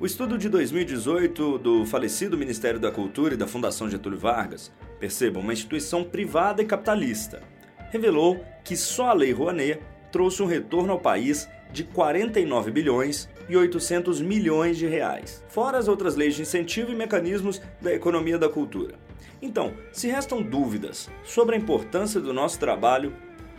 O 0.00 0.06
estudo 0.06 0.38
de 0.38 0.48
2018 0.48 1.58
do 1.58 1.84
falecido 1.84 2.38
Ministério 2.38 2.80
da 2.80 2.90
Cultura 2.90 3.34
e 3.34 3.36
da 3.36 3.46
Fundação 3.46 3.88
Getúlio 3.88 4.18
Vargas, 4.18 4.72
percebam, 4.98 5.42
uma 5.42 5.52
instituição 5.52 6.02
privada 6.02 6.62
e 6.62 6.66
capitalista, 6.66 7.42
revelou 7.90 8.42
que 8.64 8.76
só 8.76 9.10
a 9.10 9.12
Lei 9.12 9.32
Rouanet 9.32 9.80
trouxe 10.10 10.42
um 10.42 10.46
retorno 10.46 10.92
ao 10.92 11.00
país 11.00 11.48
de 11.70 11.84
49 11.84 12.70
bilhões 12.70 13.28
e 13.48 13.56
800 13.56 14.20
milhões 14.20 14.76
de 14.76 14.86
reais, 14.86 15.44
fora 15.48 15.78
as 15.78 15.88
outras 15.88 16.16
leis 16.16 16.34
de 16.34 16.42
incentivo 16.42 16.90
e 16.90 16.94
mecanismos 16.94 17.60
da 17.80 17.92
economia 17.92 18.38
da 18.38 18.48
cultura. 18.48 18.94
Então, 19.40 19.74
se 19.92 20.08
restam 20.08 20.42
dúvidas 20.42 21.10
sobre 21.24 21.54
a 21.54 21.58
importância 21.58 22.20
do 22.20 22.32
nosso 22.32 22.58
trabalho, 22.58 23.12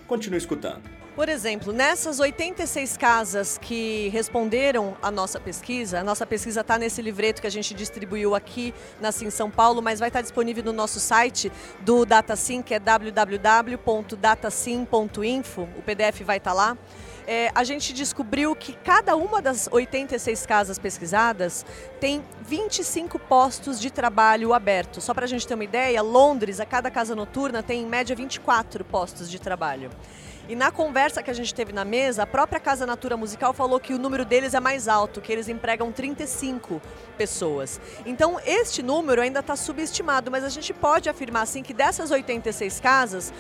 continue 0.08 0.38
escutando. 0.38 0.97
Por 1.18 1.28
exemplo, 1.30 1.74
nessas 1.74 2.20
86 2.20 2.96
casas 2.96 3.58
que 3.58 4.08
responderam 4.10 4.96
à 5.02 5.10
nossa 5.10 5.40
pesquisa, 5.40 6.02
a 6.02 6.04
nossa 6.04 6.28
pesquisa 6.28 6.62
está 6.62 6.78
nesse 6.78 7.02
livreto 7.02 7.42
que 7.42 7.48
a 7.48 7.50
gente 7.50 7.74
distribuiu 7.74 8.36
aqui 8.36 8.72
na 9.02 9.12
Sim 9.12 9.32
São 9.32 9.50
Paulo, 9.50 9.82
mas 9.82 10.00
vai 10.00 10.10
estar 10.10 10.20
tá 10.20 10.22
disponível 10.22 10.64
no 10.64 10.72
nosso 10.72 11.00
site 11.00 11.52
do 11.80 12.06
DataSim, 12.06 12.62
que 12.62 12.76
é 12.76 12.80
www.datasim.info. 12.80 15.62
O 15.76 15.82
PDF 15.82 16.22
vai 16.22 16.38
estar 16.38 16.52
tá 16.52 16.56
lá. 16.56 16.78
É, 17.26 17.52
a 17.56 17.64
gente 17.64 17.94
descobriu 17.94 18.56
que 18.56 18.74
cada 18.74 19.16
uma 19.16 19.42
das 19.42 19.68
86 19.72 20.46
casas 20.46 20.78
pesquisadas 20.78 21.66
tem 22.00 22.24
25 22.44 23.18
postos 23.18 23.82
de 23.82 23.90
trabalho 23.90 24.54
abertos. 24.54 25.04
Só 25.04 25.16
para 25.16 25.26
a 25.26 25.28
gente 25.28 25.48
ter 25.48 25.56
uma 25.56 25.64
ideia, 25.64 26.00
Londres, 26.04 26.60
a 26.60 26.66
cada 26.66 26.92
casa 26.92 27.16
noturna 27.16 27.64
tem 27.64 27.82
em 27.82 27.88
média 27.88 28.16
24 28.16 28.86
postos 28.86 29.32
de 29.32 29.42
trabalho. 29.42 29.90
E 30.50 30.56
na 30.56 30.72
conversa 30.72 31.22
que 31.22 31.30
a 31.30 31.34
gente 31.34 31.54
teve 31.54 31.74
na 31.74 31.84
mesa, 31.84 32.24
a 32.24 32.28
própria 32.28 32.58
Casa 32.58 32.86
Natura 32.86 33.18
Musical 33.18 33.52
falou 33.52 33.82
que 33.82 33.94
o 33.94 34.00
número 34.00 34.24
deles 34.24 34.54
é 34.54 34.60
mais 34.62 34.88
alto, 34.88 35.20
que 35.20 35.30
eles 35.30 35.50
empregam 35.50 35.92
35 35.92 36.82
pessoas. 37.18 37.82
Então, 38.06 38.40
este 38.46 38.82
número 38.82 39.22
ainda 39.22 39.42
está 39.42 39.58
subestimado, 39.58 40.32
mas 40.32 40.46
a 40.46 40.50
gente 40.50 40.74
pode 40.74 41.10
afirmar 41.10 41.42
assim 41.42 41.62
que 41.62 41.74
dessas 41.74 42.12
86 42.12 42.80
casas, 42.80 43.34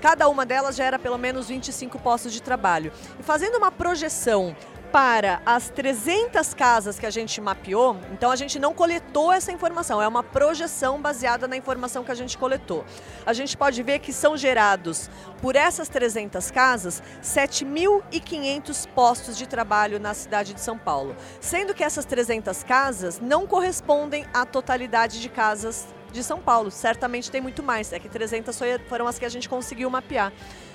cada 0.00 0.28
uma 0.28 0.46
delas 0.46 0.76
gera 0.76 0.98
pelo 0.98 1.18
menos 1.18 1.48
25 1.48 1.98
postos 1.98 2.32
de 2.32 2.42
trabalho. 2.42 2.92
E 3.18 3.22
fazendo 3.22 3.56
uma 3.56 3.70
projeção 3.70 4.56
para 4.90 5.40
as 5.46 5.68
300 5.70 6.52
casas 6.52 6.98
que 6.98 7.06
a 7.06 7.10
gente 7.10 7.40
mapeou, 7.40 7.96
então 8.12 8.30
a 8.30 8.36
gente 8.36 8.58
não 8.58 8.74
coletou 8.74 9.32
essa 9.32 9.52
informação, 9.52 10.02
é 10.02 10.08
uma 10.08 10.22
projeção 10.22 11.00
baseada 11.00 11.46
na 11.46 11.56
informação 11.56 12.02
que 12.02 12.10
a 12.10 12.14
gente 12.14 12.36
coletou. 12.36 12.84
A 13.24 13.32
gente 13.32 13.56
pode 13.56 13.82
ver 13.82 14.00
que 14.00 14.12
são 14.12 14.36
gerados 14.36 15.08
por 15.40 15.54
essas 15.54 15.88
300 15.88 16.50
casas 16.50 17.02
7.500 17.22 18.88
postos 18.88 19.36
de 19.36 19.46
trabalho 19.46 20.00
na 20.00 20.12
cidade 20.12 20.54
de 20.54 20.60
São 20.60 20.76
Paulo, 20.76 21.14
sendo 21.40 21.72
que 21.72 21.84
essas 21.84 22.04
300 22.04 22.64
casas 22.64 23.20
não 23.20 23.46
correspondem 23.46 24.26
à 24.34 24.44
totalidade 24.44 25.20
de 25.20 25.28
casas 25.28 25.86
de 26.10 26.22
São 26.22 26.40
Paulo. 26.40 26.70
Certamente 26.70 27.30
tem 27.30 27.40
muito 27.40 27.62
mais, 27.62 27.92
é 27.92 27.98
que 27.98 28.08
300 28.08 28.58
foram 28.88 29.06
as 29.06 29.18
que 29.18 29.24
a 29.24 29.28
gente 29.28 29.48
conseguiu 29.48 29.88
mapear. 29.90 30.32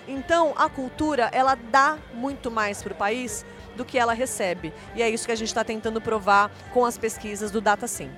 Então, 0.08 0.54
a 0.56 0.70
cultura, 0.70 1.30
ela 1.32 1.56
dá 1.56 1.98
muito 2.14 2.52
mais 2.52 2.82
para 2.82 2.94
o 2.94 2.96
país 2.96 3.46
do 3.76 3.84
que 3.84 3.98
ela 3.98 4.14
recebe. 4.14 4.72
E 4.96 5.02
é 5.02 5.10
isso 5.10 5.26
que 5.26 5.32
a 5.32 5.36
gente 5.36 5.48
está 5.48 5.64
tentando 5.64 6.00
provar 6.00 6.52
com 6.74 6.86
as 6.86 6.98
pesquisas 6.98 7.52
do 7.52 7.60
DataSim. 7.60 8.10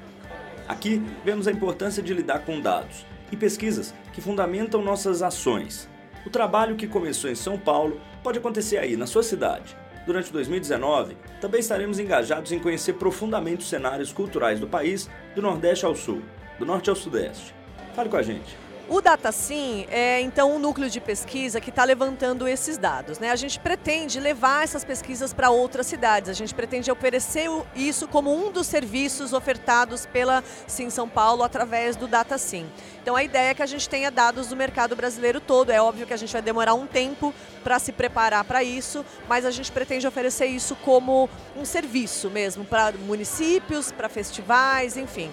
Aqui 0.67 1.01
vemos 1.23 1.47
a 1.47 1.51
importância 1.51 2.03
de 2.03 2.13
lidar 2.13 2.39
com 2.39 2.59
dados 2.59 3.05
e 3.31 3.37
pesquisas 3.37 3.93
que 4.11 4.21
fundamentam 4.21 4.81
nossas 4.81 5.21
ações. 5.21 5.89
O 6.25 6.29
trabalho 6.29 6.75
que 6.75 6.87
começou 6.87 7.29
em 7.29 7.35
São 7.35 7.57
Paulo 7.57 8.01
pode 8.21 8.39
acontecer 8.39 8.77
aí, 8.77 8.97
na 8.97 9.07
sua 9.07 9.23
cidade. 9.23 9.77
Durante 10.05 10.31
2019, 10.31 11.17
também 11.39 11.59
estaremos 11.59 11.99
engajados 11.99 12.51
em 12.51 12.59
conhecer 12.59 12.93
profundamente 12.93 13.63
os 13.63 13.69
cenários 13.69 14.11
culturais 14.11 14.59
do 14.59 14.67
país, 14.67 15.09
do 15.35 15.41
Nordeste 15.41 15.85
ao 15.85 15.95
Sul, 15.95 16.21
do 16.59 16.65
Norte 16.65 16.89
ao 16.89 16.95
Sudeste. 16.95 17.53
Fale 17.93 18.09
com 18.09 18.17
a 18.17 18.23
gente. 18.23 18.67
O 18.89 19.01
DataSim 19.01 19.85
é 19.89 20.21
então 20.21 20.55
um 20.55 20.59
núcleo 20.59 20.89
de 20.89 21.01
pesquisa 21.01 21.59
que 21.59 21.69
está 21.69 21.83
levantando 21.83 22.47
esses 22.47 22.77
dados. 22.77 23.19
Né? 23.19 23.31
A 23.31 23.35
gente 23.35 23.59
pretende 23.59 24.17
levar 24.17 24.63
essas 24.63 24.85
pesquisas 24.85 25.33
para 25.33 25.49
outras 25.49 25.87
cidades, 25.87 26.29
a 26.29 26.33
gente 26.33 26.55
pretende 26.55 26.89
oferecer 26.89 27.49
isso 27.75 28.07
como 28.07 28.33
um 28.33 28.49
dos 28.49 28.65
serviços 28.65 29.33
ofertados 29.33 30.05
pela 30.05 30.41
Sim 30.65 30.89
São 30.89 31.09
Paulo 31.09 31.43
através 31.43 31.97
do 31.97 32.07
DataSim. 32.07 32.65
Então 33.01 33.13
a 33.13 33.25
ideia 33.25 33.49
é 33.49 33.53
que 33.53 33.61
a 33.61 33.65
gente 33.65 33.89
tenha 33.89 34.09
dados 34.09 34.47
do 34.47 34.55
mercado 34.55 34.95
brasileiro 34.95 35.41
todo. 35.41 35.69
É 35.69 35.81
óbvio 35.81 36.07
que 36.07 36.13
a 36.13 36.17
gente 36.17 36.31
vai 36.31 36.41
demorar 36.41 36.73
um 36.73 36.87
tempo 36.87 37.33
para 37.65 37.79
se 37.79 37.91
preparar 37.91 38.45
para 38.45 38.63
isso, 38.63 39.05
mas 39.27 39.45
a 39.45 39.51
gente 39.51 39.69
pretende 39.69 40.07
oferecer 40.07 40.45
isso 40.45 40.77
como 40.77 41.29
um 41.57 41.65
serviço 41.65 42.29
mesmo 42.29 42.63
para 42.63 42.93
municípios, 42.93 43.91
para 43.91 44.07
festivais, 44.07 44.95
enfim. 44.95 45.29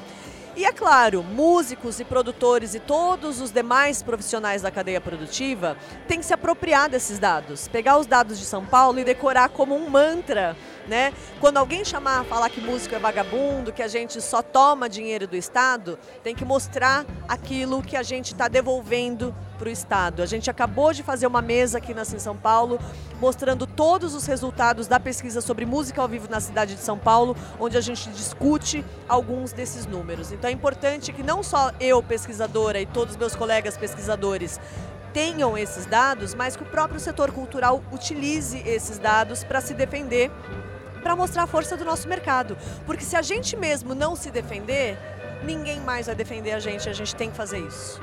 E 0.56 0.64
é 0.64 0.72
claro, 0.72 1.20
músicos 1.24 1.98
e 1.98 2.04
produtores 2.04 2.76
e 2.76 2.80
todos 2.80 3.40
os 3.40 3.50
demais 3.50 4.04
profissionais 4.04 4.62
da 4.62 4.70
cadeia 4.70 5.00
produtiva 5.00 5.76
têm 6.06 6.20
que 6.20 6.26
se 6.26 6.32
apropriar 6.32 6.88
desses 6.88 7.18
dados, 7.18 7.66
pegar 7.66 7.98
os 7.98 8.06
dados 8.06 8.38
de 8.38 8.44
São 8.44 8.64
Paulo 8.64 9.00
e 9.00 9.04
decorar 9.04 9.48
como 9.48 9.74
um 9.74 9.90
mantra 9.90 10.56
né? 10.88 11.12
Quando 11.40 11.56
alguém 11.56 11.84
chamar, 11.84 12.24
falar 12.24 12.48
que 12.50 12.60
músico 12.60 12.94
é 12.94 12.98
vagabundo, 12.98 13.72
que 13.72 13.82
a 13.82 13.88
gente 13.88 14.20
só 14.20 14.42
toma 14.42 14.88
dinheiro 14.88 15.26
do 15.26 15.36
Estado, 15.36 15.98
tem 16.22 16.34
que 16.34 16.44
mostrar 16.44 17.04
aquilo 17.28 17.82
que 17.82 17.96
a 17.96 18.02
gente 18.02 18.32
está 18.32 18.48
devolvendo 18.48 19.34
para 19.58 19.68
o 19.68 19.70
Estado. 19.70 20.22
A 20.22 20.26
gente 20.26 20.50
acabou 20.50 20.92
de 20.92 21.02
fazer 21.02 21.26
uma 21.26 21.40
mesa 21.40 21.78
aqui 21.78 21.94
na 21.94 22.04
São 22.04 22.36
Paulo, 22.36 22.78
mostrando 23.20 23.66
todos 23.66 24.14
os 24.14 24.26
resultados 24.26 24.86
da 24.86 24.98
pesquisa 25.00 25.40
sobre 25.40 25.64
música 25.64 26.02
ao 26.02 26.08
vivo 26.08 26.28
na 26.28 26.40
cidade 26.40 26.74
de 26.74 26.80
São 26.80 26.98
Paulo, 26.98 27.36
onde 27.58 27.76
a 27.76 27.80
gente 27.80 28.08
discute 28.10 28.84
alguns 29.08 29.52
desses 29.52 29.86
números. 29.86 30.32
Então 30.32 30.50
é 30.50 30.52
importante 30.52 31.12
que 31.12 31.22
não 31.22 31.42
só 31.42 31.72
eu, 31.80 32.02
pesquisadora, 32.02 32.80
e 32.80 32.86
todos 32.86 33.14
os 33.14 33.16
meus 33.16 33.34
colegas 33.34 33.76
pesquisadores 33.76 34.60
tenham 35.12 35.56
esses 35.56 35.86
dados, 35.86 36.34
mas 36.34 36.56
que 36.56 36.64
o 36.64 36.66
próprio 36.66 36.98
setor 36.98 37.30
cultural 37.30 37.80
utilize 37.92 38.58
esses 38.66 38.98
dados 38.98 39.44
para 39.44 39.60
se 39.60 39.72
defender 39.72 40.30
para 41.04 41.14
mostrar 41.14 41.42
a 41.42 41.46
força 41.46 41.76
do 41.76 41.84
nosso 41.84 42.08
mercado. 42.08 42.56
Porque 42.86 43.04
se 43.04 43.14
a 43.14 43.20
gente 43.22 43.56
mesmo 43.56 43.94
não 43.94 44.16
se 44.16 44.30
defender, 44.30 44.98
ninguém 45.44 45.78
mais 45.80 46.06
vai 46.06 46.14
defender 46.14 46.52
a 46.52 46.58
gente, 46.58 46.88
a 46.88 46.94
gente 46.94 47.14
tem 47.14 47.30
que 47.30 47.36
fazer 47.36 47.58
isso. 47.58 48.00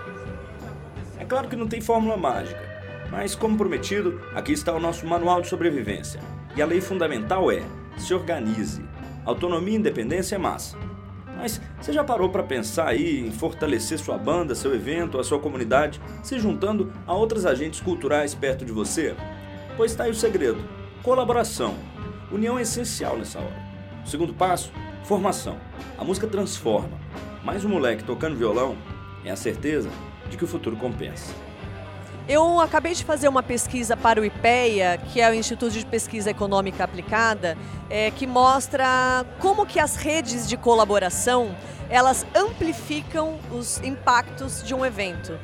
É 1.19 1.25
claro 1.25 1.49
que 1.49 1.55
não 1.55 1.67
tem 1.67 1.81
fórmula 1.81 2.15
mágica, 2.15 2.61
mas 3.09 3.33
como 3.33 3.57
prometido, 3.57 4.21
aqui 4.35 4.53
está 4.53 4.71
o 4.73 4.79
nosso 4.79 5.05
manual 5.07 5.41
de 5.41 5.47
sobrevivência. 5.47 6.19
E 6.55 6.61
a 6.61 6.65
lei 6.65 6.79
fundamental 6.79 7.51
é: 7.51 7.63
se 7.97 8.13
organize. 8.13 8.85
Autonomia 9.25 9.73
e 9.73 9.77
independência 9.77 10.35
é 10.35 10.37
massa. 10.37 10.77
Mas 11.37 11.59
você 11.79 11.91
já 11.91 12.03
parou 12.03 12.29
para 12.29 12.43
pensar 12.43 12.87
aí 12.87 13.19
em 13.19 13.31
fortalecer 13.31 13.97
sua 13.97 14.17
banda, 14.17 14.53
seu 14.53 14.75
evento, 14.75 15.19
a 15.19 15.23
sua 15.23 15.39
comunidade, 15.39 15.99
se 16.21 16.39
juntando 16.39 16.93
a 17.07 17.15
outros 17.15 17.47
agentes 17.47 17.81
culturais 17.81 18.35
perto 18.35 18.63
de 18.63 18.71
você? 18.71 19.15
Pois 19.75 19.91
está 19.91 20.03
aí 20.03 20.11
o 20.11 20.15
segredo: 20.15 20.63
colaboração. 21.01 21.90
União 22.31 22.57
é 22.57 22.61
essencial 22.61 23.17
nessa 23.17 23.39
hora. 23.39 23.71
O 24.05 24.07
segundo 24.07 24.33
passo, 24.33 24.71
formação. 25.03 25.57
A 25.97 26.03
música 26.03 26.25
transforma. 26.25 26.97
Mais 27.43 27.65
um 27.65 27.69
moleque 27.69 28.05
tocando 28.05 28.37
violão 28.37 28.77
é 29.25 29.31
a 29.31 29.35
certeza 29.35 29.89
de 30.29 30.37
que 30.37 30.43
o 30.45 30.47
futuro 30.47 30.77
compensa. 30.77 31.33
Eu 32.29 32.61
acabei 32.61 32.93
de 32.93 33.03
fazer 33.03 33.27
uma 33.27 33.43
pesquisa 33.43 33.97
para 33.97 34.21
o 34.21 34.23
IPEA, 34.23 34.97
que 35.11 35.19
é 35.19 35.29
o 35.29 35.33
Instituto 35.33 35.73
de 35.73 35.85
Pesquisa 35.85 36.29
Econômica 36.29 36.85
Aplicada, 36.85 37.57
é, 37.89 38.11
que 38.11 38.25
mostra 38.25 39.25
como 39.39 39.65
que 39.65 39.79
as 39.79 39.97
redes 39.97 40.47
de 40.47 40.55
colaboração 40.55 41.53
elas 41.89 42.25
amplificam 42.33 43.37
os 43.51 43.81
impactos 43.83 44.63
de 44.63 44.73
um 44.73 44.85
evento. 44.85 45.37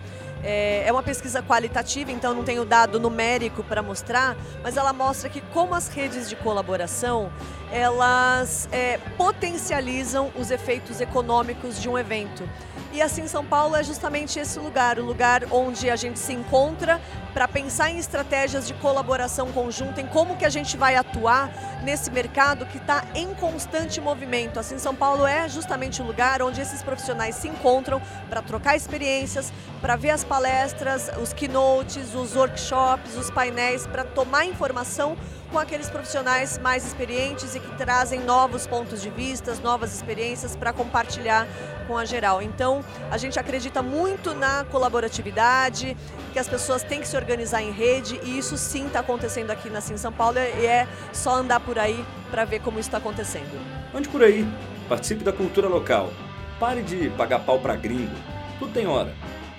É, 0.43 0.84
é 0.86 0.91
uma 0.91 1.04
pesquisa 1.04 1.41
qualitativa, 1.41 2.12
então 2.12 2.34
não 2.34 2.43
tenho 2.43 2.63
dado 2.63 3.00
numérico 3.00 3.63
para 3.63 3.82
mostrar, 3.82 4.38
mas 4.63 4.78
ela 4.78 4.93
mostra 4.93 5.30
que 5.30 5.41
como 5.41 5.73
as 5.73 5.88
redes 5.88 6.30
de 6.30 6.36
colaboração 6.36 7.32
elas 7.71 8.69
é, 8.71 8.97
potencializam 9.17 10.32
os 10.36 10.52
efeitos 10.52 11.02
econômicos 11.02 11.82
de 11.82 11.89
um 11.89 11.97
evento. 11.97 12.47
E 12.93 13.02
assim, 13.02 13.28
São 13.28 13.45
Paulo 13.45 13.76
é 13.76 13.84
justamente 13.84 14.39
esse 14.39 14.58
lugar, 14.60 14.97
o 14.97 15.06
lugar 15.06 15.43
onde 15.52 15.89
a 15.89 15.95
gente 15.95 16.17
se 16.17 16.34
encontra 16.34 17.02
para 17.34 17.47
pensar 17.47 17.91
em 17.91 17.97
estratégias 17.97 18.65
de 18.65 18.73
colaboração 18.76 19.52
conjunta, 19.52 20.02
em 20.02 20.08
como 20.08 20.38
que 20.38 20.45
a 20.45 20.50
gente 20.50 20.76
vai 20.76 20.95
atuar 20.95 21.52
nesse 21.83 22.11
mercado 22.11 22.65
que 22.65 22.77
está 22.77 23.03
em 23.13 23.33
constante 23.35 24.01
movimento. 24.01 24.59
Assim, 24.59 24.77
São 24.77 24.95
Paulo 24.95 25.25
é 25.25 25.47
justamente 25.47 26.01
o 26.01 26.05
lugar 26.05 26.41
onde 26.41 26.61
esses 26.61 26.81
profissionais 26.83 27.35
se 27.35 27.47
encontram 27.47 28.01
para 28.29 28.41
trocar 28.41 28.75
experiências, 28.75 29.51
para 29.81 29.95
ver 29.95 30.11
as 30.11 30.23
palestras, 30.23 31.09
os 31.21 31.33
keynotes, 31.33 32.13
os 32.13 32.35
workshops, 32.35 33.15
os 33.15 33.29
painéis, 33.29 33.85
para 33.87 34.03
tomar 34.03 34.45
informação 34.45 35.17
com 35.51 35.57
aqueles 35.57 35.89
profissionais 35.89 36.57
mais 36.57 36.85
experientes 36.85 37.55
e 37.55 37.59
que 37.59 37.75
trazem 37.77 38.19
novos 38.19 38.67
pontos 38.67 39.01
de 39.01 39.09
vista, 39.09 39.55
novas 39.63 39.93
experiências 39.93 40.55
para 40.55 40.73
compartilhar 40.73 41.47
com 41.87 41.97
a 41.97 42.03
geral. 42.03 42.41
Então, 42.41 42.83
a 43.09 43.17
gente 43.17 43.39
acredita 43.39 43.81
muito 43.81 44.33
na 44.33 44.65
colaboratividade, 44.65 45.95
que 46.33 46.39
as 46.39 46.47
pessoas 46.47 46.83
têm 46.83 46.99
que 46.99 47.07
se 47.07 47.15
organizar 47.15 47.63
em 47.63 47.71
rede 47.71 48.19
e 48.23 48.37
isso 48.37 48.57
sim 48.57 48.87
está 48.87 48.99
acontecendo 48.99 49.49
aqui 49.49 49.69
na 49.69 49.79
Sim 49.79 49.95
São 49.97 50.11
Paulo 50.11 50.37
e 50.37 50.65
é 50.65 50.87
só 51.13 51.35
andar 51.35 51.61
por 51.67 51.77
aí 51.77 52.06
para 52.32 52.45
ver 52.45 52.62
como 52.62 52.80
está 52.80 52.97
acontecendo. 52.97 53.60
Ande 53.93 54.08
por 54.08 54.23
aí, 54.23 54.47
participe 54.88 55.21
da 55.21 55.34
cultura 55.34 55.67
local. 55.67 56.13
Pare 56.58 56.82
de 56.82 57.10
pagar 57.10 57.39
pau 57.39 57.60
para 57.60 57.75
gringo. 57.75 58.15
Tudo 58.58 58.71
tem 58.71 58.88
hora. 58.88 59.13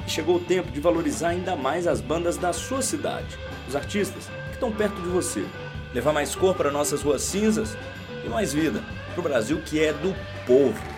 E 0.06 0.10
chegou 0.10 0.36
o 0.36 0.40
tempo 0.40 0.72
de 0.72 0.80
valorizar 0.80 1.28
ainda 1.28 1.54
mais 1.54 1.86
as 1.86 2.00
bandas 2.00 2.38
da 2.38 2.50
sua 2.54 2.80
cidade, 2.80 3.38
os 3.68 3.76
artistas 3.76 4.26
que 4.46 4.54
estão 4.54 4.72
perto 4.72 5.00
de 5.02 5.08
você 5.08 5.44
levar 5.92 6.14
mais 6.14 6.34
cor 6.34 6.54
para 6.54 6.70
nossas 6.70 7.02
ruas 7.02 7.20
cinzas 7.20 7.76
e 8.24 8.28
mais 8.28 8.54
vida 8.54 8.82
para 9.12 9.20
o 9.20 9.22
Brasil 9.22 9.60
que 9.64 9.84
é 9.84 9.92
do 9.92 10.16
povo. 10.46 10.97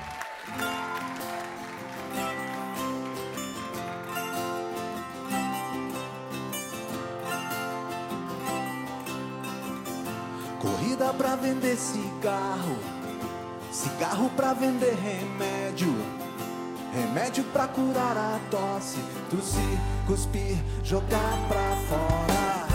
Curar 17.74 18.16
a 18.16 18.38
tosse, 18.50 18.98
tossir, 19.30 19.78
cuspir, 20.06 20.56
jogar 20.83 21.38
pra 21.48 21.76
fora. 21.88 22.66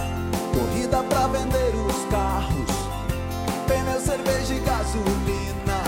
Corrida 0.53 1.03
pra 1.03 1.27
vender 1.27 1.73
os 1.75 2.05
carros, 2.10 2.71
pneu, 3.67 3.99
cerveja 3.99 4.53
e 4.53 4.60
gasolina. 4.60 5.84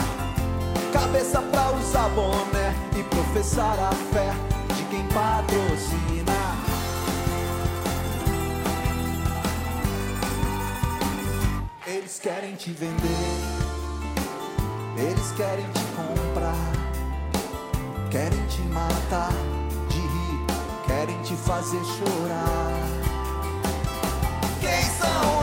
Cabeça 0.91 1.41
pra 1.41 1.71
usar 1.71 2.09
boné 2.09 2.75
e 2.97 3.03
professar 3.03 3.77
a 3.79 3.91
fé 3.91 4.31
de 4.75 4.83
quem 4.85 5.05
patrocina. 5.07 6.37
Eles 11.85 12.19
querem 12.19 12.55
te 12.55 12.71
vender, 12.71 13.41
eles 14.97 15.31
querem 15.31 15.65
te 15.71 15.83
comprar, 15.95 16.76
querem 18.09 18.45
te 18.47 18.61
matar 18.61 19.31
de 19.89 19.99
rir, 19.99 20.45
querem 20.85 21.21
te 21.21 21.35
fazer 21.35 21.83
chorar. 21.83 22.71
Quem 24.61 24.83
são 24.97 25.36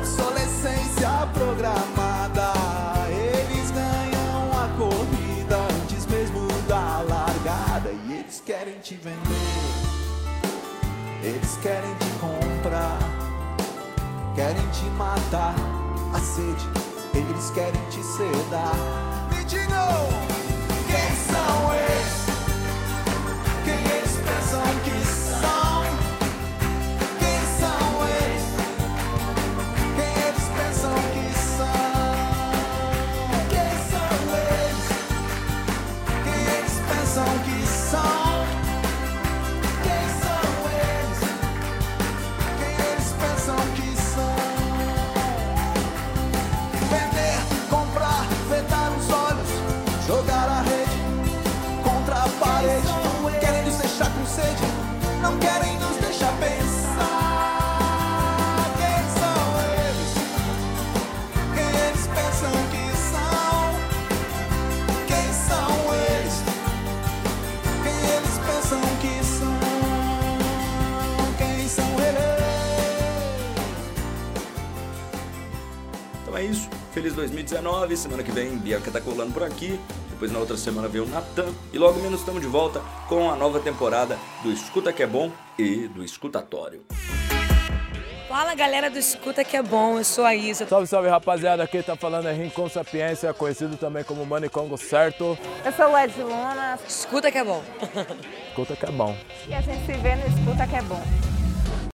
obsolescência 0.00 1.28
programada. 1.34 2.52
Eles 3.10 3.70
ganham 3.70 4.50
a 4.52 4.68
corrida 4.78 5.56
antes 5.82 6.06
mesmo 6.06 6.48
da 6.66 7.02
largada. 7.02 7.90
E 8.06 8.14
eles 8.14 8.42
querem 8.44 8.78
te 8.78 8.94
vender, 8.94 9.18
eles 11.22 11.58
querem 11.62 11.94
te 11.96 12.10
comprar, 12.18 12.98
querem 14.34 14.66
te 14.70 14.84
matar. 14.96 15.54
A 16.12 16.18
sede, 16.18 16.68
eles 17.14 17.50
querem 17.50 17.84
te 17.90 18.02
sedar. 18.02 18.74
Me 19.30 19.44
digam, 19.44 20.29
é 76.40 76.44
isso. 76.44 76.68
Feliz 76.92 77.14
2019. 77.14 77.96
Semana 77.96 78.22
que 78.22 78.32
vem, 78.32 78.56
Bianca 78.56 78.90
tá 78.90 79.00
colando 79.00 79.32
por 79.32 79.42
aqui. 79.42 79.78
Depois 80.10 80.32
na 80.32 80.38
outra 80.38 80.56
semana 80.56 80.88
vem 80.88 81.00
o 81.00 81.06
Natan. 81.06 81.52
E 81.72 81.78
logo 81.78 82.00
menos 82.00 82.20
estamos 82.20 82.40
de 82.40 82.48
volta 82.48 82.80
com 83.08 83.30
a 83.30 83.36
nova 83.36 83.60
temporada 83.60 84.18
do 84.42 84.50
Escuta 84.50 84.92
Que 84.92 85.02
É 85.02 85.06
Bom 85.06 85.30
e 85.58 85.88
do 85.88 86.02
Escutatório. 86.02 86.84
Fala 88.28 88.54
galera 88.54 88.88
do 88.88 88.98
Escuta 88.98 89.42
que 89.42 89.56
é 89.56 89.62
bom, 89.62 89.98
eu 89.98 90.04
sou 90.04 90.24
a 90.24 90.36
Isa. 90.36 90.64
Salve, 90.64 90.86
salve 90.86 91.08
rapaziada, 91.08 91.64
aqui 91.64 91.82
tá 91.82 91.96
falando 91.96 92.28
é 92.28 92.32
Rincon 92.32 92.68
Sapiência, 92.68 93.34
conhecido 93.34 93.76
também 93.76 94.04
como 94.04 94.24
Mani 94.24 94.48
Congo 94.48 94.78
Certo. 94.78 95.36
Eu 95.64 95.72
sou 95.72 95.92
Led 95.92 96.14
Luna 96.16 96.78
Escuta 96.86 97.32
que 97.32 97.38
é 97.38 97.44
bom. 97.44 97.60
Escuta 98.50 98.76
que 98.76 98.86
é 98.86 98.92
bom. 98.92 99.16
e 99.48 99.54
a 99.54 99.60
gente 99.60 99.84
se 99.84 99.92
vê 99.94 100.14
no 100.14 100.28
Escuta 100.28 100.64
que 100.64 100.76
é 100.76 100.82
bom. 100.82 101.02